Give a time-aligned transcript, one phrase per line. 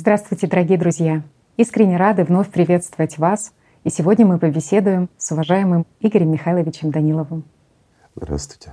[0.00, 1.22] Здравствуйте, дорогие друзья!
[1.58, 3.52] Искренне рады вновь приветствовать вас.
[3.84, 7.44] И сегодня мы побеседуем с уважаемым Игорем Михайловичем Даниловым.
[8.16, 8.72] Здравствуйте.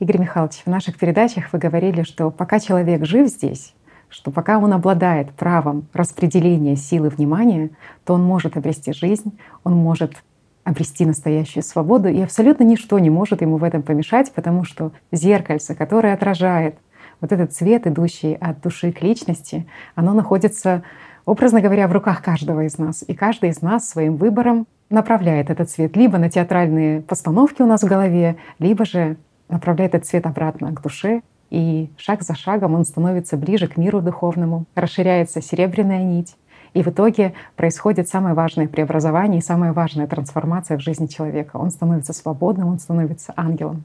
[0.00, 3.72] Игорь Михайлович, в наших передачах вы говорили, что пока человек жив здесь,
[4.08, 7.70] что пока он обладает правом распределения силы внимания,
[8.04, 10.24] то он может обрести жизнь, он может
[10.64, 15.76] обрести настоящую свободу, и абсолютно ничто не может ему в этом помешать, потому что зеркальце,
[15.76, 16.78] которое отражает
[17.22, 20.82] вот этот цвет, идущий от души к личности, оно находится,
[21.24, 23.02] образно говоря, в руках каждого из нас.
[23.06, 27.82] И каждый из нас своим выбором направляет этот цвет либо на театральные постановки у нас
[27.82, 29.16] в голове, либо же
[29.48, 34.02] направляет этот цвет обратно к душе, и шаг за шагом он становится ближе к миру
[34.02, 36.36] духовному, расширяется серебряная нить,
[36.74, 41.56] и в итоге происходит самое важное преобразование и самая важная трансформация в жизни человека.
[41.56, 43.84] Он становится свободным, он становится ангелом.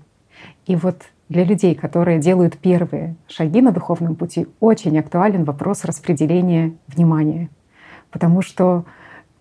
[0.66, 6.74] И вот для людей, которые делают первые шаги на духовном пути, очень актуален вопрос распределения
[6.88, 7.50] внимания.
[8.12, 8.86] Потому что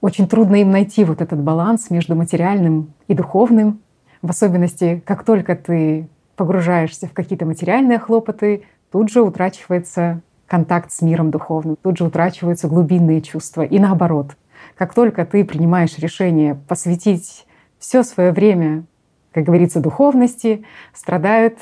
[0.00, 3.80] очень трудно им найти вот этот баланс между материальным и духовным.
[4.22, 11.02] В особенности, как только ты погружаешься в какие-то материальные хлопоты, тут же утрачивается контакт с
[11.02, 13.62] миром духовным, тут же утрачиваются глубинные чувства.
[13.62, 14.36] И наоборот,
[14.76, 17.46] как только ты принимаешь решение посвятить
[17.78, 18.84] все свое время,
[19.32, 21.58] как говорится, духовности, страдают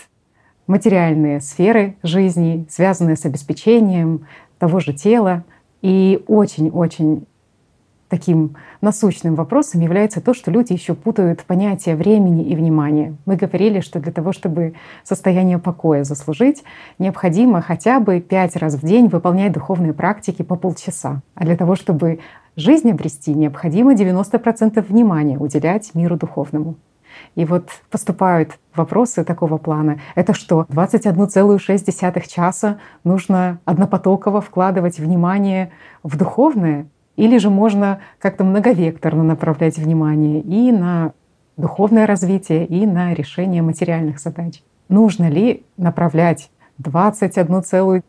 [0.66, 4.26] материальные сферы жизни, связанные с обеспечением
[4.58, 5.44] того же тела.
[5.82, 7.26] И очень-очень
[8.08, 13.16] таким насущным вопросом является то, что люди еще путают понятие времени и внимания.
[13.26, 16.62] Мы говорили, что для того, чтобы состояние покоя заслужить,
[16.98, 21.22] необходимо хотя бы пять раз в день выполнять духовные практики по полчаса.
[21.34, 22.20] А для того, чтобы
[22.56, 26.76] жизнь обрести, необходимо 90% внимания уделять миру духовному.
[27.34, 30.00] И вот поступают вопросы такого плана.
[30.14, 35.70] Это что, 21,6 часа нужно однопотоково вкладывать внимание
[36.02, 36.86] в духовное?
[37.16, 41.12] Или же можно как-то многовекторно направлять внимание и на
[41.56, 44.62] духовное развитие, и на решение материальных задач.
[44.88, 46.50] Нужно ли направлять
[46.82, 48.02] 21,6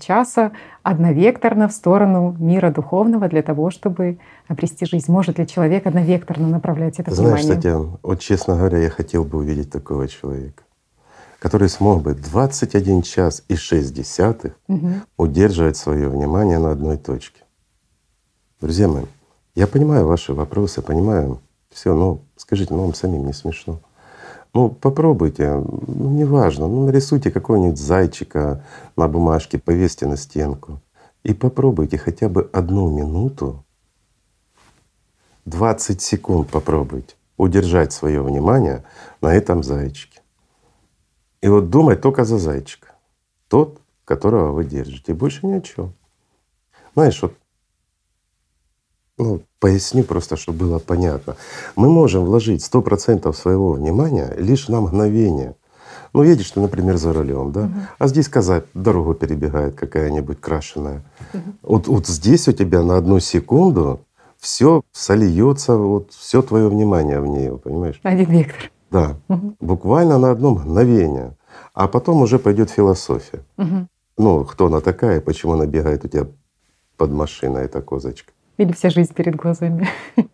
[0.00, 5.12] часа одновекторно в сторону мира духовного для того, чтобы обрести жизнь?
[5.12, 7.56] Может ли человек одновекторно направлять это Знаешь, внимание?
[7.56, 10.62] Татьяна, вот честно говоря, я хотел бы увидеть такого человека,
[11.38, 14.90] который смог бы 21 час и 6 десятых угу.
[15.16, 17.42] удерживать свое внимание на одной точке.
[18.60, 19.04] Друзья мои,
[19.54, 23.80] я понимаю ваши вопросы, понимаю все, но скажите, ну вам самим не смешно.
[24.52, 28.64] Ну попробуйте, ну неважно, ну нарисуйте какого-нибудь зайчика
[28.96, 30.80] на бумажке, повесьте на стенку
[31.22, 33.64] и попробуйте хотя бы одну минуту,
[35.44, 38.84] 20 секунд попробуйте удержать свое внимание
[39.20, 40.20] на этом зайчике.
[41.40, 42.94] И вот думать только за зайчика,
[43.48, 45.94] тот, которого вы держите, и больше ни о чем.
[46.94, 47.34] Знаешь, вот
[49.20, 51.36] ну, поясню просто, чтобы было понятно.
[51.76, 55.54] Мы можем вложить сто процентов своего внимания лишь на мгновение.
[56.12, 57.72] Ну, едешь ты, например, за рулем, да, угу.
[57.98, 61.04] а здесь коза дорогу перебегает какая-нибудь крашеная.
[61.32, 61.42] Угу.
[61.62, 64.00] Вот, вот здесь у тебя на одну секунду
[64.38, 68.00] все сольется, вот все твое внимание в нее, понимаешь?
[68.02, 68.72] Один вектор.
[68.90, 69.54] Да, угу.
[69.60, 71.36] буквально на одно мгновение.
[71.74, 73.44] А потом уже пойдет философия.
[73.56, 73.86] Угу.
[74.18, 76.26] Ну, кто она такая, почему она бегает у тебя
[76.96, 78.32] под машиной, эта козочка.
[78.60, 79.88] Или вся жизнь перед глазами.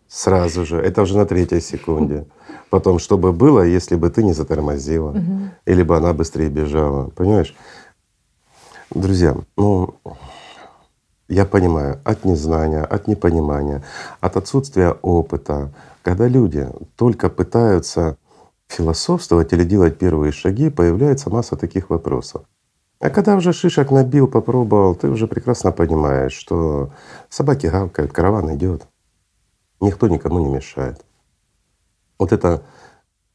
[0.09, 0.75] Сразу же.
[0.81, 2.25] Это уже на третьей секунде.
[2.69, 5.49] Потом, что бы было, если бы ты не затормозила, угу.
[5.65, 7.09] или бы она быстрее бежала.
[7.11, 7.55] Понимаешь?
[8.93, 9.95] Друзья, ну,
[11.29, 13.81] я понимаю, от незнания, от непонимания,
[14.19, 15.71] от отсутствия опыта,
[16.03, 16.67] когда люди
[16.97, 18.17] только пытаются
[18.67, 22.41] философствовать или делать первые шаги, появляется масса таких вопросов.
[22.99, 26.91] А когда уже шишек набил, попробовал, ты уже прекрасно понимаешь, что
[27.29, 28.87] собаки гавкают, караван идет,
[29.79, 31.05] никто никому не мешает.
[32.17, 32.63] Вот эта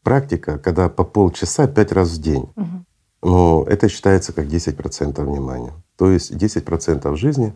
[0.03, 2.84] практика, когда по полчаса пять раз в день, угу.
[3.23, 5.73] ну это считается как 10% внимания.
[5.97, 7.55] То есть 10% жизни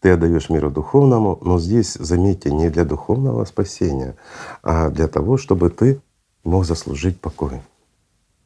[0.00, 4.16] ты отдаешь миру духовному, но здесь, заметьте, не для духовного спасения,
[4.62, 6.00] а для того, чтобы ты
[6.44, 7.60] мог заслужить покой.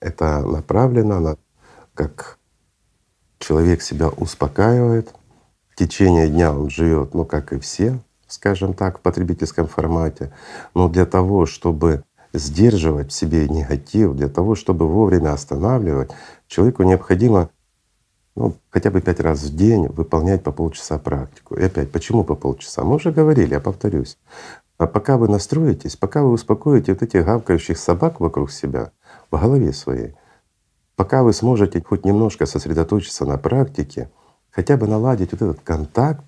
[0.01, 1.37] Это направлено на
[1.95, 2.39] как
[3.43, 5.13] человек себя успокаивает,
[5.71, 7.99] в течение дня он живет, ну как и все,
[8.29, 10.33] скажем так, в потребительском формате.
[10.75, 16.11] Но для того, чтобы сдерживать в себе негатив, для того, чтобы вовремя останавливать,
[16.47, 17.51] человеку необходимо
[18.35, 21.55] ну, хотя бы пять раз в день выполнять по полчаса практику.
[21.55, 22.83] И опять, почему по полчаса?
[22.83, 24.17] Мы уже говорили, я повторюсь.
[24.79, 28.91] А пока вы настроитесь, пока вы успокоите вот этих гавкающих собак вокруг себя
[29.31, 30.15] в голове своей,
[30.97, 34.11] Пока вы сможете хоть немножко сосредоточиться на практике,
[34.51, 36.25] хотя бы наладить вот этот контакт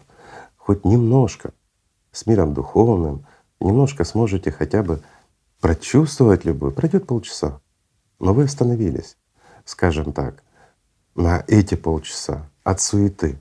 [0.56, 1.52] хоть немножко
[2.10, 3.26] с миром духовным,
[3.60, 5.02] немножко сможете хотя бы
[5.60, 6.74] прочувствовать любовь.
[6.74, 7.60] Пройдет полчаса,
[8.18, 9.16] но вы остановились,
[9.64, 10.42] скажем так,
[11.14, 13.38] на эти полчаса от суеты.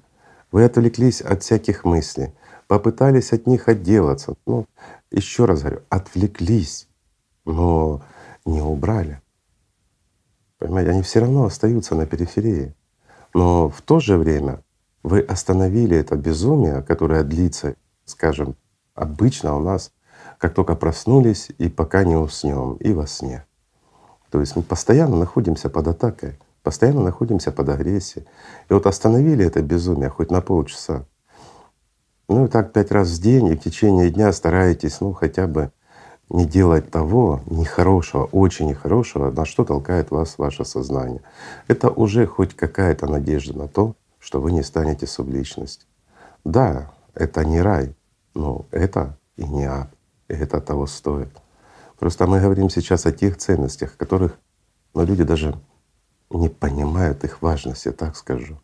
[0.52, 2.34] Вы отвлеклись от всяких мыслей,
[2.68, 4.36] попытались от них отделаться.
[4.46, 4.68] Ну,
[5.10, 6.88] еще раз говорю, отвлеклись,
[7.46, 8.04] но
[8.46, 9.23] не убрали.
[10.63, 12.74] Понимаете, они все равно остаются на периферии.
[13.33, 14.63] Но в то же время
[15.04, 17.75] вы остановили это безумие, которое длится,
[18.06, 18.56] скажем,
[18.95, 19.92] обычно у нас,
[20.38, 23.45] как только проснулись и пока не уснем, и во сне.
[24.30, 28.25] То есть мы постоянно находимся под атакой, постоянно находимся под агрессией.
[28.69, 31.06] И вот остановили это безумие хоть на полчаса.
[32.30, 35.74] Ну и так пять раз в день, и в течение дня стараетесь, ну хотя бы
[36.33, 41.21] не делать того нехорошего, очень нехорошего, на что толкает вас ваше сознание.
[41.68, 45.88] Это уже хоть какая-то надежда на то, что вы не станете субличностью.
[46.44, 47.95] Да, это не рай,
[48.33, 49.94] но это и не ад,
[50.27, 51.30] и это того стоит.
[52.00, 54.38] Просто мы говорим сейчас о тех ценностях, которых
[54.95, 55.56] ну, люди даже
[56.31, 58.57] не понимают их важности, так скажу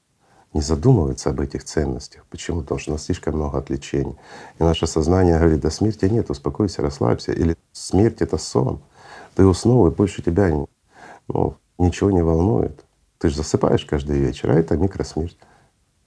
[0.54, 2.26] не задумываются об этих ценностях.
[2.30, 2.62] Почему?
[2.62, 4.16] Потому что у нас слишком много отвлечений.
[4.58, 7.32] И наше сознание говорит, да смерти нет, успокойся, расслабься.
[7.34, 7.56] Или
[7.90, 8.82] смерть— это сон.
[9.36, 10.66] Ты уснул, и больше тебя
[11.28, 12.86] ну, ничего не волнует.
[13.18, 15.38] Ты же засыпаешь каждый вечер, а это микросмерть.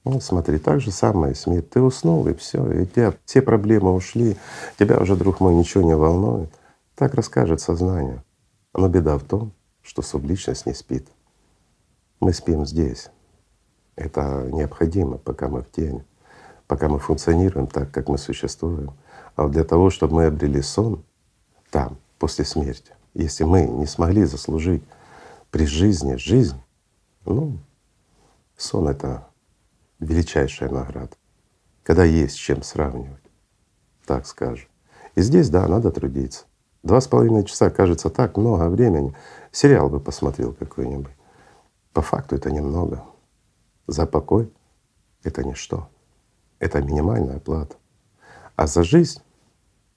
[0.05, 1.70] Ну, смотри, так же самое смерть.
[1.70, 4.37] Ты уснул, и все, и у тебя все проблемы ушли,
[4.79, 6.50] тебя уже, друг мой, ничего не волнует.
[6.94, 8.23] Так расскажет сознание.
[8.75, 9.52] Но беда в том,
[9.82, 11.06] что субличность не спит.
[12.20, 13.11] Мы спим здесь,
[13.96, 16.05] это необходимо, пока мы в тени,
[16.67, 18.93] пока мы функционируем так, как мы существуем.
[19.37, 21.05] А для того, чтобы мы обрели сон
[21.72, 24.84] там, после смерти, если мы не смогли заслужить
[25.50, 26.60] при жизни жизнь,
[27.24, 27.58] ну,
[28.56, 29.26] сон— это
[29.98, 31.16] величайшая награда,
[31.82, 33.22] когда есть с чем сравнивать,
[34.04, 34.69] так скажем.
[35.14, 36.44] И здесь, да, надо трудиться.
[36.82, 39.14] Два с половиной часа кажется так много времени.
[39.50, 41.12] Сериал бы посмотрел какой-нибудь.
[41.94, 43.02] По факту это немного
[43.86, 44.52] за покой—
[45.22, 45.88] это ничто.
[46.58, 47.76] Это минимальная плата.
[48.56, 49.22] А за жизнь,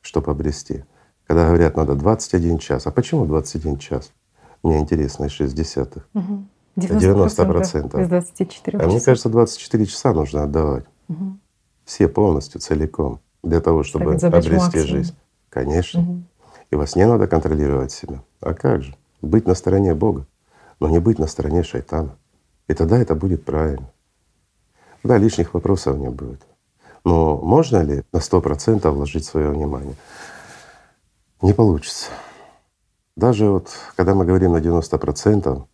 [0.01, 0.85] чтобы обрести,
[1.27, 2.87] когда говорят, надо 21 час.
[2.87, 4.11] А почему 21 час?
[4.63, 6.05] Мне интересно, из 60-х.
[6.13, 6.45] Угу.
[6.75, 8.01] 90 процентов.
[8.01, 10.85] Из 24 А мне кажется, 24 часа нужно отдавать.
[11.07, 11.37] Угу.
[11.85, 14.87] Все полностью, целиком, для того, чтобы обрести максимум.
[14.87, 15.15] жизнь.
[15.49, 16.01] Конечно.
[16.01, 16.23] Угу.
[16.71, 18.23] И во сне надо контролировать себя.
[18.41, 18.95] А как же?
[19.21, 20.27] Быть на стороне Бога,
[20.79, 22.15] но не быть на стороне шайтана.
[22.67, 23.89] И тогда это будет правильно.
[25.03, 26.41] Да, лишних вопросов не будет.
[27.03, 29.95] Но можно ли на сто процентов вложить свое внимание?
[31.45, 32.07] Не получится.
[33.15, 35.67] Даже вот когда мы говорим на 90 процентов,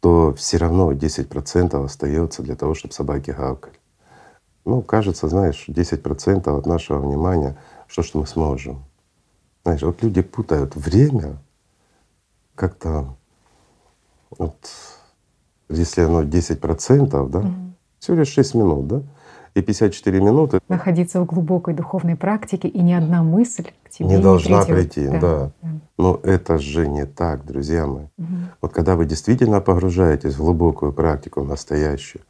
[0.00, 3.78] то все равно 10 процентов остается для того, чтобы собаки гавкали.
[4.64, 7.58] Ну, кажется, знаешь, 10 процентов от нашего внимания,
[7.88, 8.82] что что мы сможем.
[9.64, 11.36] Знаешь, вот люди путают время
[12.54, 13.18] как-то
[14.30, 14.56] вот
[15.68, 17.54] если оно 10 процентов, да, угу.
[17.98, 19.02] всего лишь 6 минут, да,
[19.54, 20.60] и 54 минуты.
[20.68, 24.92] Находиться в глубокой духовной практике, и ни одна мысль к тебе не, не должна придет.
[24.92, 25.20] прийти, да.
[25.20, 25.52] да.
[25.62, 25.68] да.
[25.98, 28.06] Но это же не так, друзья мои.
[28.18, 28.36] Угу.
[28.62, 32.22] Вот когда вы действительно погружаетесь в глубокую практику, настоящую,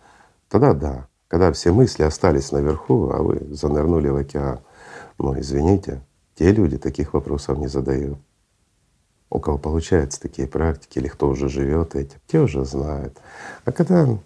[0.48, 1.06] тогда да.
[1.28, 4.60] Когда все мысли остались наверху, а вы занырнули в океан,
[5.18, 6.00] ну извините,
[6.34, 8.18] те люди таких вопросов не задают
[9.30, 13.18] у кого получаются такие практики, или кто уже живет этим, те уже знают.
[13.64, 14.18] А когда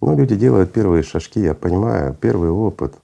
[0.00, 2.94] ну, люди делают первые шажки, я понимаю, первый опыт,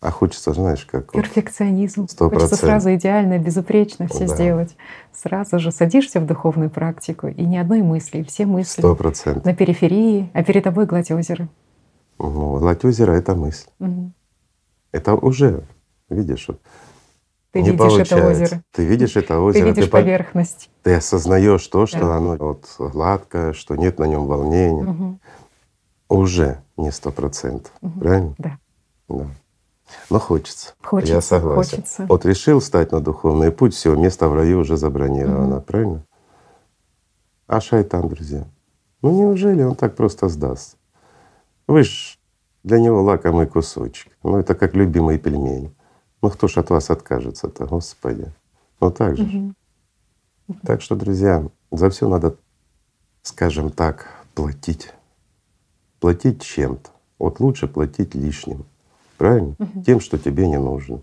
[0.00, 1.12] а хочется, знаешь, как…
[1.12, 2.04] Перфекционизм.
[2.04, 2.30] 100%.
[2.30, 4.34] Хочется сразу идеально, безупречно все да.
[4.34, 4.76] сделать.
[5.12, 9.44] Сразу же садишься в духовную практику, и ни одной мысли, все мысли 100%.
[9.44, 11.48] на периферии, а перед тобой гладь озера.
[12.18, 13.68] Ну, гладь озера— это мысль.
[13.78, 14.12] Угу.
[14.92, 15.64] Это уже,
[16.08, 16.60] видишь, вот
[17.52, 18.16] ты не видишь получается.
[18.16, 18.62] это озеро.
[18.72, 19.62] Ты видишь это озеро.
[19.62, 20.70] Ты видишь ты поверхность.
[20.82, 22.16] Ты осознаешь то, что да.
[22.16, 24.84] оно вот гладкое, что нет на нем волнения.
[24.84, 25.20] Угу.
[26.10, 27.72] Уже не сто процентов.
[27.80, 28.00] Угу.
[28.00, 28.34] Правильно?
[28.38, 28.58] Да.
[29.08, 29.26] Да.
[30.10, 30.74] Но хочется.
[30.82, 31.14] Хочется.
[31.14, 31.76] Я согласен.
[31.76, 32.06] Хочется.
[32.08, 35.64] Вот решил встать на духовный путь, все, место в раю уже забронировано, угу.
[35.64, 36.04] правильно?
[37.46, 38.44] А шайтан, друзья,
[39.02, 40.76] ну неужели он так просто сдаст?
[41.66, 42.18] Вы ж
[42.64, 44.12] для него лакомый кусочек.
[44.22, 45.72] Ну это как любимые пельмени.
[46.22, 48.32] Ну кто ж от вас откажется-то, Господи?
[48.80, 49.54] Ну так же.
[50.48, 50.58] Угу.
[50.64, 52.36] Так что, друзья, за все надо,
[53.22, 54.92] скажем так, платить.
[56.00, 56.90] Платить чем-то.
[57.18, 58.64] Вот лучше платить лишним.
[59.18, 59.54] Правильно?
[59.58, 59.82] Угу.
[59.84, 61.02] Тем, что тебе не нужно.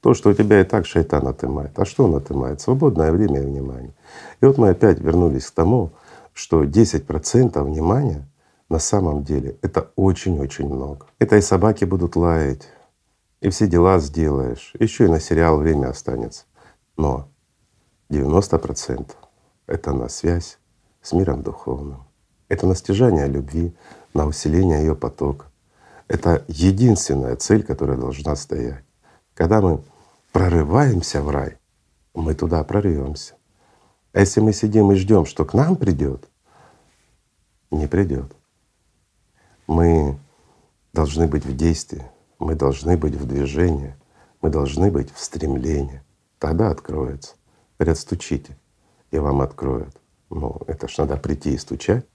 [0.00, 1.78] То, что у тебя и так шайтан отымает.
[1.78, 2.60] А что он отымает?
[2.60, 3.92] Свободное время и внимание.
[4.40, 5.92] И вот мы опять вернулись к тому,
[6.32, 8.28] что 10% внимания
[8.68, 11.06] на самом деле это очень-очень много.
[11.18, 12.68] Это и собаки будут лаять,
[13.40, 16.44] и все дела сделаешь, еще и на сериал время останется.
[16.96, 17.28] Но
[18.08, 19.10] 90%—
[19.66, 20.58] это на связь
[21.02, 22.04] с миром духовным.
[22.48, 23.74] Это на стяжание любви,
[24.14, 25.46] на усиление ее потока.
[26.08, 28.84] Это единственная цель, которая должна стоять.
[29.34, 29.82] Когда мы
[30.32, 31.58] прорываемся в рай,
[32.14, 33.34] мы туда прорвемся.
[34.12, 36.28] А если мы сидим и ждем, что к нам придет,
[37.70, 38.30] не придет.
[39.66, 40.18] Мы
[40.92, 42.04] должны быть в действии,
[42.38, 43.94] мы должны быть в движении,
[44.42, 46.02] мы должны быть в стремлении.
[46.38, 47.36] Тогда откроется.
[47.78, 48.58] Говорят, стучите,
[49.10, 49.96] и вам откроют.
[50.28, 52.06] Ну, это ж надо прийти и стучать,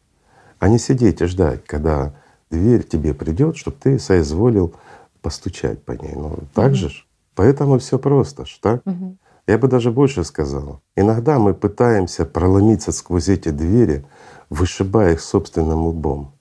[0.60, 2.14] а не сидеть и ждать, когда
[2.50, 4.74] дверь тебе придет, чтобы ты соизволил
[5.22, 6.14] постучать по ней.
[6.16, 7.08] Ну, так же ж.
[7.36, 8.86] Поэтому все просто ж, так?
[8.86, 9.20] Мгм.
[9.46, 10.82] Я бы даже больше сказал.
[10.96, 14.06] Иногда мы пытаемся проломиться сквозь эти двери,
[14.50, 16.34] вышибая их собственным лбом.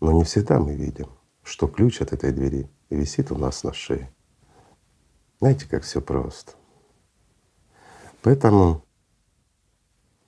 [0.00, 1.08] Но не всегда мы видим,
[1.42, 4.10] что ключ от этой двери висит у нас на шее.
[5.40, 6.52] Знаете, как все просто.
[8.22, 8.82] Поэтому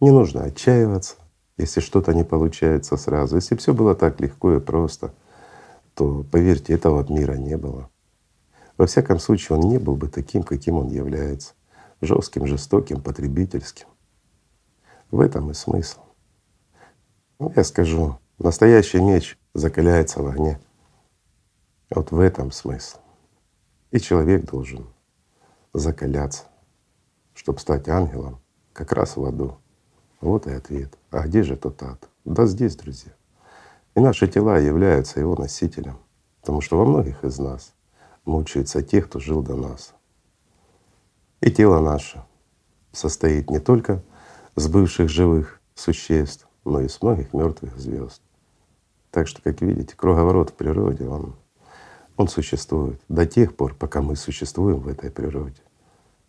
[0.00, 1.16] не нужно отчаиваться,
[1.56, 3.36] если что-то не получается сразу.
[3.36, 5.14] Если все было так легко и просто,
[5.94, 7.90] то, поверьте, этого мира не было.
[8.76, 11.54] Во всяком случае, он не был бы таким, каким он является
[12.00, 13.86] жестким, жестоким, потребительским.
[15.10, 16.00] В этом и смысл.
[17.38, 20.60] Ну, я скажу, настоящий меч закаляется в огне.
[21.90, 22.98] Вот в этом смысл.
[23.90, 24.86] И человек должен
[25.72, 26.44] закаляться,
[27.34, 28.40] чтобы стать ангелом
[28.72, 29.58] как раз в аду.
[30.20, 30.96] Вот и ответ.
[31.10, 32.08] А где же тот ад?
[32.24, 33.12] Да здесь, друзья.
[33.94, 35.98] И наши тела являются его носителем,
[36.40, 37.72] потому что во многих из нас
[38.24, 39.94] мучаются те, кто жил до нас.
[41.40, 42.24] И тело наше
[42.92, 44.02] состоит не только
[44.54, 48.20] с бывших живых существ, но и с многих мертвых звезд.
[49.10, 51.36] Так что, как видите, круговорот в природе, он,
[52.16, 55.62] он существует до тех пор, пока мы существуем в этой природе.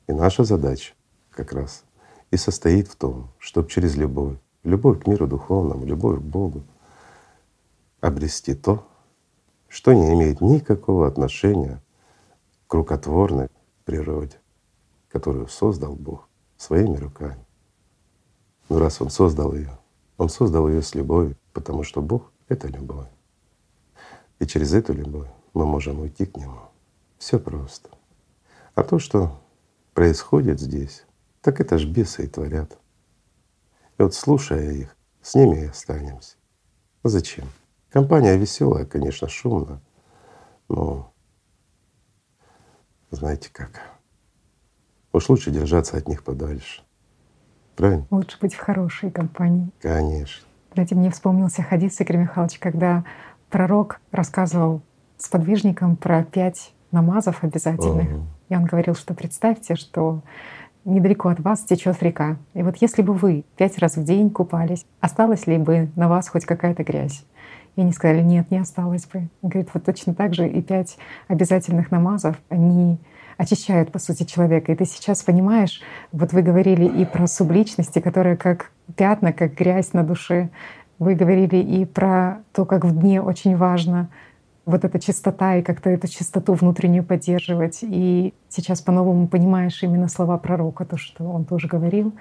[0.07, 0.93] И наша задача
[1.31, 1.83] как раз
[2.31, 6.63] и состоит в том, чтобы через любовь, любовь к миру духовному, любовь к Богу
[8.01, 8.87] обрести то,
[9.67, 11.81] что не имеет никакого отношения
[12.67, 13.49] к рукотворной
[13.85, 14.39] природе,
[15.09, 17.43] которую создал Бог своими руками.
[18.69, 19.77] Но раз Он создал ее,
[20.17, 23.07] Он создал ее с любовью, потому что Бог— это любовь.
[24.39, 26.59] И через эту любовь мы можем уйти к Нему.
[27.17, 27.89] Все просто.
[28.75, 29.39] А то, что
[29.93, 31.05] происходит здесь,
[31.47, 32.77] так это ж бесы и творят.
[33.97, 36.35] И вот слушая их, с ними и останемся.
[37.03, 37.45] А зачем?
[37.89, 39.79] Компания веселая, конечно, шумно,
[40.67, 41.13] но
[43.11, 43.81] знаете как,
[45.13, 46.83] уж лучше держаться от них подальше.
[47.77, 48.05] Правильно?
[48.11, 49.69] Лучше быть в хорошей компании.
[49.79, 50.45] Конечно.
[50.73, 53.05] Знаете, мне вспомнился хадис Игорь Михайлович, когда
[53.49, 54.81] пророк рассказывал
[55.17, 58.09] сподвижникам про пять намазов обязательных.
[58.09, 58.23] Ага.
[58.49, 60.23] И он говорил, что представьте, что
[60.87, 62.37] недалеко от вас течет река.
[62.53, 66.29] И вот если бы вы пять раз в день купались, осталась ли бы на вас
[66.29, 67.25] хоть какая-то грязь?
[67.75, 69.29] И они сказали, нет, не осталось бы.
[69.41, 72.97] Он говорит, вот точно так же и пять обязательных намазов, они
[73.37, 74.71] очищают, по сути, человека.
[74.71, 79.93] И ты сейчас понимаешь, вот вы говорили и про субличности, которые как пятна, как грязь
[79.93, 80.49] на душе.
[80.97, 84.09] Вы говорили и про то, как в дне очень важно
[84.67, 87.79] вот эта чистота и как-то эту чистоту внутреннюю поддерживать.
[87.81, 92.13] И сейчас по-новому понимаешь именно слова пророка, то, что он тоже говорил.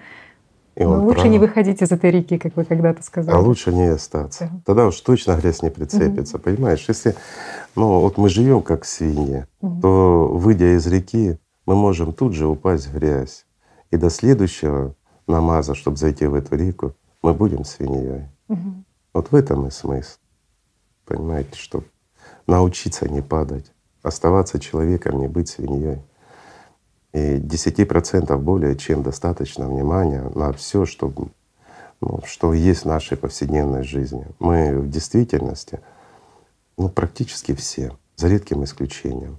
[0.77, 1.33] И Но лучше прав.
[1.33, 3.35] не выходить из этой реки, как вы когда-то сказали.
[3.35, 4.49] А лучше не остаться.
[4.53, 4.61] Да.
[4.65, 6.85] Тогда уж точно грязь не прицепится, понимаешь?
[6.87, 7.17] Если
[7.75, 9.81] ну, вот мы живем как свиньи, Мгм.
[9.81, 13.45] то, выйдя из реки, мы можем тут же упасть в грязь.
[13.91, 14.95] И до следующего
[15.27, 18.29] намаза, чтобы зайти в эту реку, мы будем свиньей.
[18.47, 18.85] Мгм.
[19.15, 20.19] Вот в этом и смысл.
[21.07, 21.87] Понимаете, чтобы
[22.47, 23.73] научиться не падать,
[24.03, 26.03] оставаться человеком, не быть свиньей.
[27.13, 31.13] И 10% более чем достаточно внимания на все, что,
[32.01, 34.27] ну, что есть в нашей повседневной жизни.
[34.39, 35.81] Мы в действительности,
[36.77, 39.39] ну практически все, за редким исключением,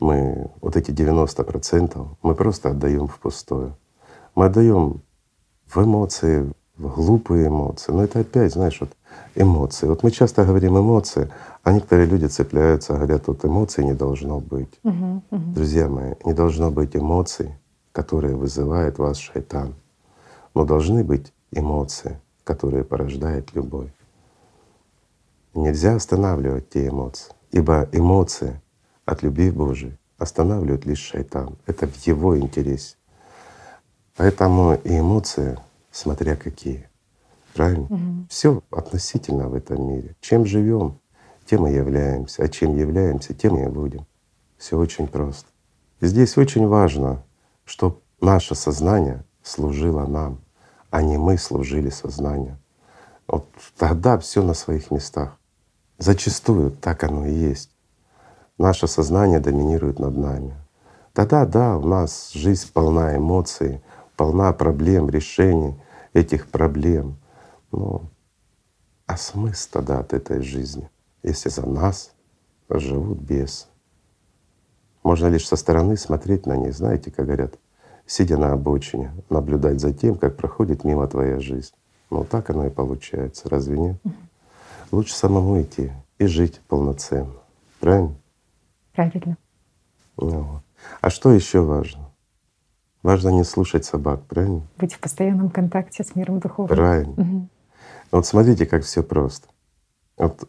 [0.00, 3.76] мы вот эти 90% мы просто отдаем пустое.
[4.34, 5.02] Мы отдаем
[5.66, 7.92] в эмоции, в глупые эмоции.
[7.92, 8.90] Но это опять, знаешь, вот
[9.34, 9.86] эмоции.
[9.86, 11.30] Вот мы часто говорим эмоции,
[11.62, 14.78] а некоторые люди цепляются, говорят, вот эмоций не должно быть.
[14.82, 15.22] Мгм.
[15.30, 15.54] Мгм.
[15.54, 17.54] Друзья мои, не должно быть эмоций,
[17.92, 19.74] которые вызывает вас шайтан.
[20.54, 23.90] Но должны быть эмоции, которые порождает любовь.
[25.54, 28.60] Нельзя останавливать те эмоции, ибо эмоции
[29.04, 31.56] от любви Божией останавливает лишь шайтан.
[31.66, 32.96] Это в его интересе.
[34.16, 35.58] Поэтому и эмоции,
[35.90, 36.88] смотря какие,
[37.54, 37.84] Правильно?
[37.84, 38.26] Угу.
[38.28, 40.16] Все относительно в этом мире.
[40.20, 40.98] Чем живем,
[41.46, 44.06] тем и являемся, а чем являемся, тем и будем.
[44.58, 45.46] Все очень просто.
[46.00, 47.22] Здесь очень важно,
[47.64, 50.40] чтобы наше сознание служило нам,
[50.90, 52.58] а не мы служили сознанию.
[53.26, 53.46] Вот
[53.78, 55.38] тогда все на своих местах.
[55.98, 57.70] Зачастую так оно и есть.
[58.58, 60.54] Наше сознание доминирует над нами.
[61.12, 63.80] Тогда да, у нас жизнь полна эмоций,
[64.16, 65.74] полна проблем, решений
[66.12, 67.16] этих проблем.
[67.76, 68.02] Ну,
[69.06, 70.88] а смысл тогда от этой жизни,
[71.24, 72.12] если за нас
[72.70, 73.66] живут бесы?
[75.02, 77.58] Можно лишь со стороны смотреть на них, знаете, как говорят,
[78.06, 81.74] сидя на обочине, наблюдать за тем, как проходит мимо твоя жизнь.
[82.10, 83.96] Ну так оно и получается, разве нет?
[84.92, 87.34] Лучше самому идти и жить полноценно.
[87.80, 88.14] Правильно?
[88.92, 89.36] Правильно.
[90.16, 90.62] Ну, вот.
[91.00, 92.08] А что еще важно?
[93.02, 94.62] Важно не слушать собак, правильно?
[94.78, 96.76] Быть в постоянном контакте с миром духовным.
[96.76, 97.12] Правильно.
[97.12, 97.48] Угу.
[98.14, 99.48] Вот смотрите, как все просто.
[100.16, 100.48] Вот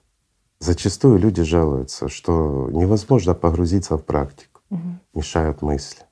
[0.59, 4.99] зачастую люди жалуются, что невозможно погрузиться в практику, Угу.
[5.15, 6.03] мешают мысли.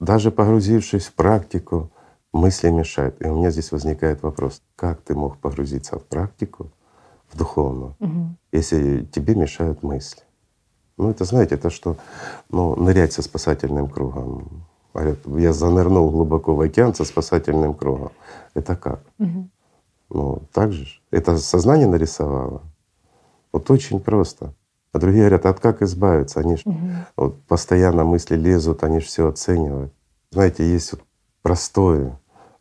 [0.00, 1.90] Даже погрузившись в практику,
[2.32, 3.20] мысли мешают.
[3.20, 6.70] И у меня здесь возникает вопрос, как ты мог погрузиться в практику,
[7.28, 8.36] в духовную, Угу.
[8.52, 10.22] если тебе мешают мысли?
[10.96, 11.98] Ну это знаете, это что,
[12.48, 14.64] ну нырять со спасательным кругом.
[14.94, 18.12] Говорят, я занырнул глубоко в океан со спасательным кругом.
[18.54, 19.02] Это как?
[19.18, 19.50] Угу.
[20.14, 20.84] Ну так же.
[20.84, 21.00] ж.
[21.10, 22.62] Это сознание нарисовало.
[23.52, 24.54] Вот очень просто.
[24.92, 26.40] А другие говорят, от как избавиться?
[26.40, 26.76] Они ж Угу.
[27.16, 29.92] вот постоянно мысли лезут, они все оценивают.
[30.30, 31.02] Знаете, есть вот
[31.42, 32.12] простой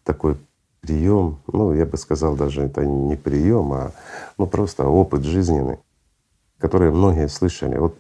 [0.04, 0.36] такой
[0.82, 3.92] прием, ну я бы сказал, даже это не прием, а
[4.38, 5.78] ну просто опыт жизненный,
[6.58, 7.78] который многие слышали.
[7.78, 7.96] Вот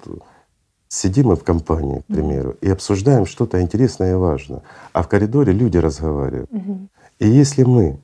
[0.87, 5.53] сидим мы в компании, к примеру, и обсуждаем что-то интересное и важное, а в коридоре
[5.53, 6.51] люди разговаривают.
[6.51, 6.87] Угу.
[7.19, 7.99] И если мы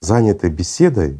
[0.00, 1.18] заняты беседой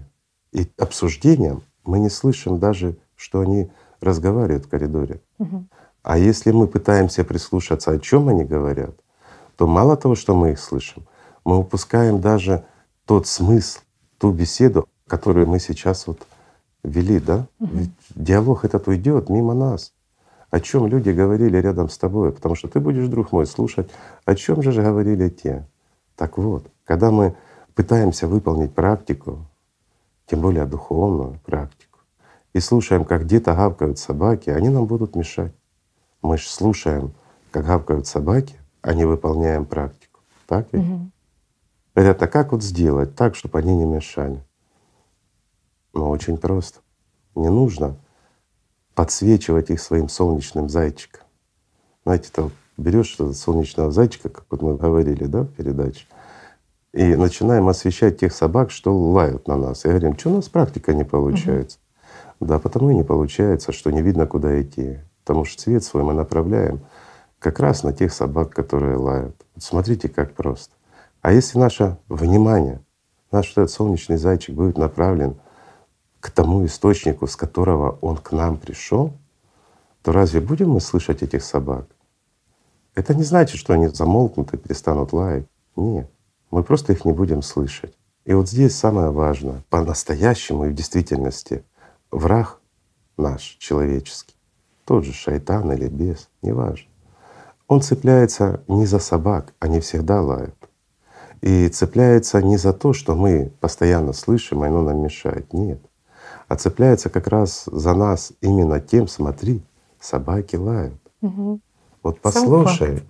[0.53, 3.71] и обсуждением, мы не слышим даже, что они
[4.01, 5.21] разговаривают в коридоре.
[5.39, 5.67] Угу.
[6.03, 8.95] А если мы пытаемся прислушаться, о чем они говорят,
[9.57, 11.05] то мало того, что мы их слышим,
[11.45, 12.65] мы упускаем даже
[13.05, 13.81] тот смысл,
[14.19, 16.27] ту беседу, которую мы сейчас вот
[16.85, 17.47] вели, да?
[17.59, 19.93] Ведь диалог этот уйдет мимо нас.
[20.51, 23.91] О чем люди говорили рядом с тобой, потому что ты будешь, друг мой, слушать,
[24.25, 25.67] о чем же говорили те.
[26.17, 27.35] Так вот, когда мы
[27.79, 29.47] пытаемся выполнить практику,
[30.27, 32.01] тем более духовную практику,
[32.53, 35.53] и слушаем, как где-то гавкают собаки, они нам будут мешать.
[36.21, 37.13] Мы же слушаем,
[37.53, 40.19] как гавкают собаки, а не выполняем практику.
[40.49, 40.83] Так ведь?
[40.83, 41.11] Угу.
[41.95, 44.43] Говорят, а как вот сделать так, чтобы они не мешали?
[45.95, 46.81] Ну, очень просто.
[47.37, 47.95] Не нужно
[48.97, 51.23] подсвечивать их своим солнечным зайчиком.
[52.05, 56.07] Знаете, вот берешь солнечного зайчика, как вот мы говорили, да, в передаче,
[56.93, 59.85] и начинаем освещать тех собак, что лают на нас.
[59.85, 61.79] И говорим, что у нас практика не получается.
[62.41, 65.01] Да, потому и не получается, что не видно, куда идти.
[65.25, 66.81] Потому что свет свой мы направляем
[67.39, 69.37] как раз на тех собак, которые лают.
[69.55, 70.75] Вот смотрите, как просто.
[71.21, 72.81] А если наше внимание,
[73.31, 75.37] наш этот солнечный зайчик будет направлен
[76.21, 79.13] к тому источнику, с которого он к нам пришел,
[80.03, 81.87] то разве будем мы слышать этих собак?
[82.95, 85.47] Это не значит, что они замолкнут и перестанут лаять.
[85.77, 86.11] Нет,
[86.51, 87.95] мы просто их не будем слышать.
[88.25, 91.65] И вот здесь самое важное, по-настоящему и в действительности
[92.11, 92.61] враг
[93.17, 94.35] наш человеческий,
[94.85, 96.89] тот же шайтан или бес, неважно,
[97.67, 100.57] он цепляется не за собак, они всегда лают.
[101.41, 105.53] И цепляется не за то, что мы постоянно слышим, и оно нам мешает.
[105.53, 105.81] Нет.
[106.49, 109.63] А цепляется как раз за нас именно тем, смотри,
[110.01, 111.01] собаки лают.
[111.21, 111.61] Угу.
[112.03, 113.03] Вот послушай,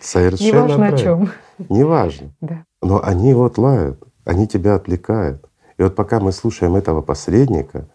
[0.00, 0.98] совершенно Неважно о правильно.
[0.98, 1.30] чем.
[1.68, 2.30] Неважно.
[2.40, 2.64] Да.
[2.82, 5.44] Но они вот лают, они тебя отвлекают.
[5.78, 7.88] И вот пока мы слушаем этого посредника,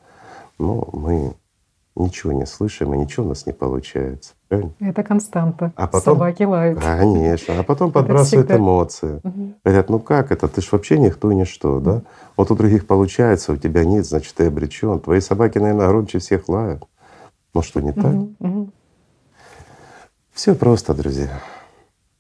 [0.60, 1.34] ну, мы
[1.96, 4.34] ничего не слышим, и ничего у нас не получается.
[4.48, 4.74] Правильно?
[4.80, 5.72] Это константа.
[5.76, 6.80] А потом- Собаки лают.
[6.80, 7.60] Конечно.
[7.60, 8.58] А потом подбрасывают всегда.
[8.62, 9.22] эмоции.
[9.64, 10.48] Говорят, ну как это?
[10.48, 12.02] Ты ж вообще никто и ничто, да?
[12.36, 15.00] Вот у других получается, у тебя нет, значит, ты обречен.
[15.00, 16.84] Твои собаки, наверное, громче всех лают.
[17.54, 18.16] Ну что, не так?
[20.32, 21.30] Все просто, друзья.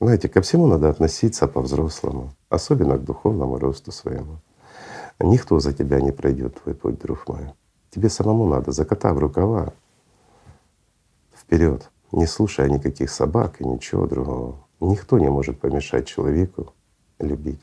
[0.03, 4.39] Знаете, ко всему надо относиться по-взрослому, особенно к духовному росту своему.
[5.21, 7.53] Никто за тебя не пройдет твой путь, друг мой.
[7.89, 9.71] Тебе самому надо, закатав рукава,
[11.33, 14.67] вперед, не слушая никаких собак и ничего другого.
[14.81, 16.73] Никто не может помешать человеку
[17.19, 17.61] любить,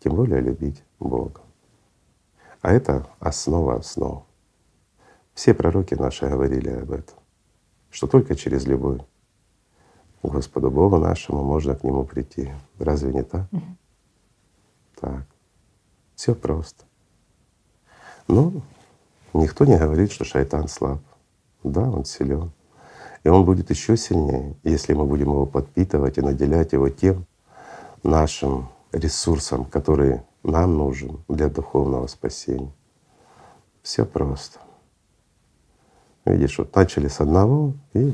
[0.00, 1.40] тем более любить Бога.
[2.62, 4.24] А это основа основ.
[5.34, 7.16] Все пророки наши говорили об этом,
[7.90, 9.02] что только через любовь
[10.22, 12.52] к Господу Богу нашему можно к Нему прийти.
[12.78, 13.46] Разве не так?
[15.00, 15.26] Так.
[16.14, 16.84] Все просто.
[18.26, 18.62] Ну,
[19.32, 21.00] никто не говорит, что шайтан слаб.
[21.62, 22.50] Да, он силен.
[23.24, 27.26] И он будет еще сильнее, если мы будем его подпитывать и наделять его тем
[28.02, 32.72] нашим ресурсом, который нам нужен для духовного спасения.
[33.82, 34.58] Все просто.
[36.24, 38.12] Видишь, вот начали с одного и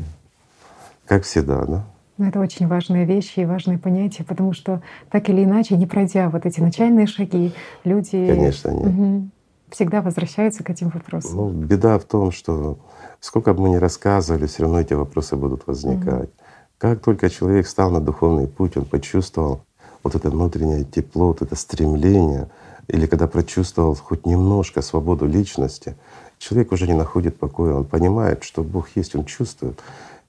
[1.06, 1.84] как всегда, да?
[2.16, 6.28] Ну, это очень важные вещи и важные понятия, потому что так или иначе, не пройдя
[6.28, 8.86] вот эти начальные шаги, люди Конечно, нет.
[8.86, 9.28] Угу,
[9.70, 11.36] всегда возвращаются к этим вопросам.
[11.36, 12.78] Ну, беда в том, что
[13.18, 16.28] сколько бы мы ни рассказывали, все равно эти вопросы будут возникать.
[16.28, 16.44] Угу.
[16.78, 19.62] Как только человек стал на духовный путь, он почувствовал
[20.04, 22.48] вот это внутреннее тепло, вот это стремление,
[22.88, 25.96] или когда прочувствовал хоть немножко свободу личности,
[26.38, 29.80] человек уже не находит покоя, он понимает, что Бог есть, он чувствует,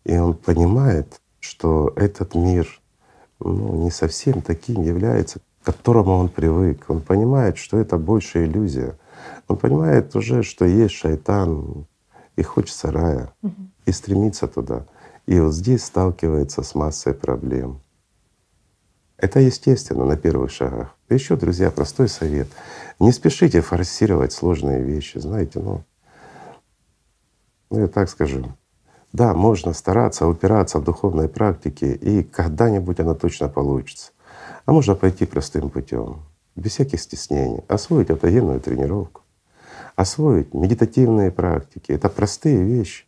[0.06, 2.68] и он понимает, что этот мир
[3.40, 6.86] ну, не совсем таким является, к которому он привык.
[6.88, 8.98] Он понимает, что это больше иллюзия.
[9.48, 11.86] Он понимает уже, что есть шайтан,
[12.36, 13.54] и хочется рая, угу.
[13.86, 14.86] и стремится туда.
[15.26, 17.80] И вот здесь сталкивается с массой проблем.
[19.18, 20.96] Это естественно на первых шагах.
[21.10, 22.48] Еще, друзья, простой совет.
[23.00, 25.18] Не спешите форсировать сложные вещи.
[25.20, 25.84] Знаете, ну,
[27.70, 28.46] ну я так скажу.
[29.16, 34.12] Да, можно стараться упираться в духовной практике, и когда-нибудь она точно получится.
[34.66, 36.18] А можно пойти простым путем,
[36.58, 39.22] без всяких стеснений, освоить автогенную тренировку,
[39.96, 41.94] освоить медитативные практики.
[41.94, 43.06] Это простые вещи.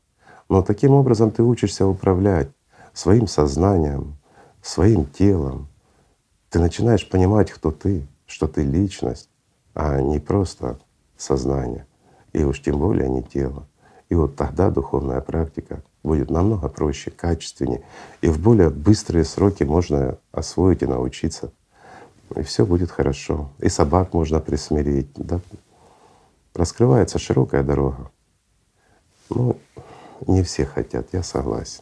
[0.47, 2.47] Но таким образом ты учишься управлять
[2.93, 4.15] своим сознанием,
[4.61, 5.67] своим телом,
[6.49, 9.29] ты начинаешь понимать, кто ты, что ты личность,
[9.73, 10.79] а не просто
[11.17, 11.85] сознание,
[12.31, 13.67] и уж тем более не тело.
[14.09, 17.81] И вот тогда духовная практика будет намного проще, качественнее,
[18.21, 21.51] и в более быстрые сроки можно освоить и научиться.
[22.35, 23.49] И все будет хорошо.
[23.59, 25.09] И собак можно присмирить.
[25.15, 25.39] Да?
[26.53, 28.09] Раскрывается широкая дорога.
[29.29, 29.57] Ну,
[30.25, 31.81] не все хотят, я согласен.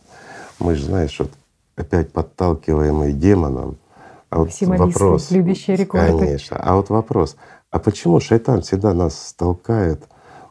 [0.59, 1.31] Мы же, знаешь, вот
[1.75, 3.77] опять подталкиваемые демоном,
[4.29, 6.25] а вот вопрос, любящие рекорды.
[6.25, 6.57] Конечно.
[6.57, 7.37] А вот вопрос,
[7.71, 10.03] а почему шайтан всегда нас толкает,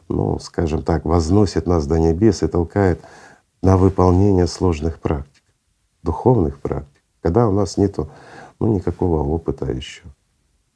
[0.07, 3.01] ну, скажем так, возносит нас до небес и толкает
[3.65, 5.41] на выполнение сложных практик,
[6.03, 8.09] духовных практик, когда у нас нету
[8.59, 10.03] ну, никакого опыта еще.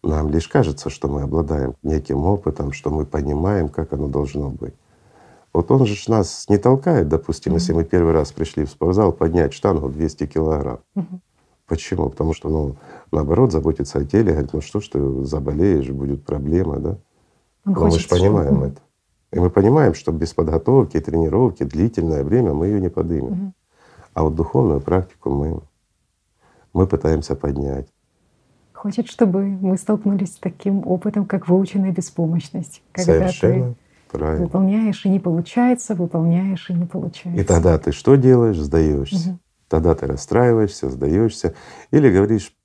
[0.02, 4.74] Нам лишь кажется, что мы обладаем неким опытом, что мы понимаем, как оно должно быть.
[5.54, 7.56] Вот он же нас не толкает, допустим, mm-hmm.
[7.56, 10.80] если мы первый раз пришли в спортзал, поднять штангу 200 килограмм.
[10.96, 11.20] Mm-hmm.
[11.68, 12.10] Почему?
[12.10, 12.76] Потому что, ну,
[13.12, 16.98] наоборот, заботиться о теле, говорит, ну что ж ты заболеешь, будет проблема, да?
[17.66, 18.66] Он Но мы же понимаем чтобы...
[18.66, 18.82] это.
[19.32, 23.32] И мы понимаем, что без подготовки и тренировки длительное время мы ее не поднимем.
[23.32, 23.54] Угу.
[24.14, 25.62] А вот духовную практику мы,
[26.74, 27.88] мы пытаемся поднять.
[28.74, 32.82] Хочет, чтобы мы столкнулись с таким опытом, как выученная беспомощность.
[32.92, 34.46] Когда Совершенно ты правильно.
[34.46, 37.42] выполняешь и не получается, выполняешь и не получается.
[37.42, 38.58] И тогда ты что делаешь?
[38.58, 39.32] Сдаешься.
[39.32, 39.40] Угу.
[39.68, 41.54] Тогда ты расстраиваешься, сдаешься
[41.92, 42.56] или говоришь,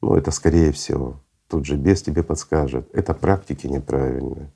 [0.00, 1.16] ну это скорее всего,
[1.48, 2.88] тут же без тебе подскажет.
[2.92, 4.52] Это практики неправильные.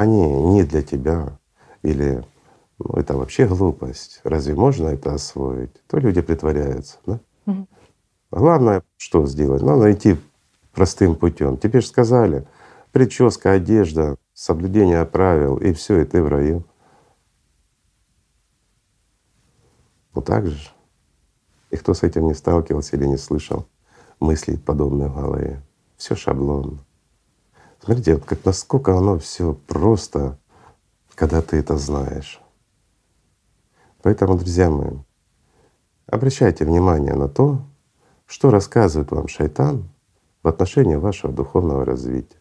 [0.00, 1.38] Они не для тебя.
[1.82, 2.24] Или
[2.78, 4.22] ну, это вообще глупость.
[4.24, 5.74] Разве можно это освоить?
[5.88, 6.96] То люди притворяются.
[7.04, 7.20] Да?
[7.44, 7.68] Угу.
[8.30, 9.60] Главное, что сделать?
[9.60, 10.16] Надо идти
[10.72, 11.58] простым путем.
[11.58, 12.48] Тебе же сказали,
[12.92, 16.64] прическа, одежда, соблюдение правил, и все, и ты в раю.
[20.14, 20.70] Вот так же.
[21.70, 23.66] И кто с этим не сталкивался или не слышал
[24.18, 25.62] мыслей подобных в голове,
[25.98, 26.78] все шаблонно.
[27.82, 30.38] Смотрите, вот как насколько оно все просто,
[31.14, 32.40] когда ты это знаешь.
[34.02, 34.98] Поэтому, друзья мои,
[36.06, 37.62] обращайте внимание на то,
[38.26, 39.88] что рассказывает вам шайтан
[40.42, 42.38] в отношении вашего духовного развития.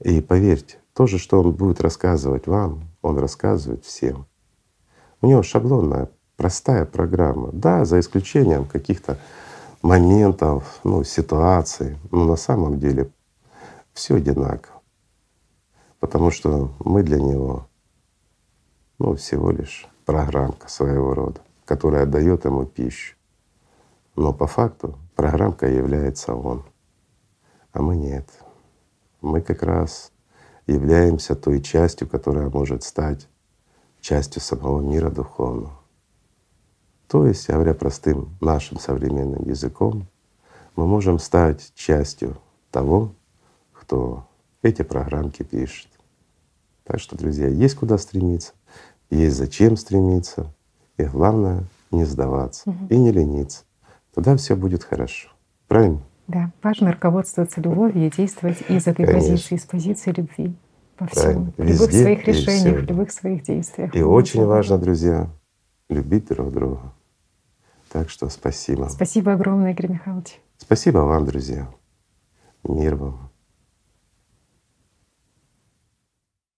[0.00, 4.26] И поверьте, то же, что он будет рассказывать вам, он рассказывает всем.
[5.20, 7.50] У него шаблонная простая программа.
[7.52, 9.18] Да, за исключением каких-то
[9.82, 13.10] моментов, ну, ситуаций, но на самом деле
[13.98, 14.80] все одинаково.
[15.98, 17.66] Потому что мы для него
[18.98, 23.16] ну, всего лишь программка своего рода, которая дает ему пищу.
[24.14, 26.64] Но по факту программка является он,
[27.72, 28.28] а мы нет.
[29.20, 30.12] Мы как раз
[30.68, 33.28] являемся той частью, которая может стать
[34.00, 35.76] частью самого мира духовного.
[37.08, 40.06] То есть, говоря простым нашим современным языком,
[40.76, 42.36] мы можем стать частью
[42.70, 43.12] того,
[43.88, 44.26] кто
[44.60, 45.88] эти программки пишет.
[46.84, 48.52] Так что, друзья, есть куда стремиться,
[49.08, 50.52] есть зачем стремиться,
[50.98, 52.86] и главное не сдаваться угу.
[52.90, 53.64] и не лениться.
[54.14, 55.30] Тогда все будет хорошо.
[55.68, 56.02] Правильно?
[56.26, 59.30] Да, важно руководствоваться любовью и действовать из этой Конечно.
[59.30, 60.54] позиции, из позиции любви
[60.98, 61.32] во Правильно.
[61.32, 63.96] всем, в любых Везде своих решениях, в любых своих действиях.
[63.96, 65.30] И очень важно, друзья,
[65.88, 66.92] любить друг друга.
[67.90, 68.88] Так что спасибо.
[68.90, 70.40] Спасибо огромное, Игорь Михайлович.
[70.58, 71.70] Спасибо вам, друзья.
[72.64, 73.28] Мир вам.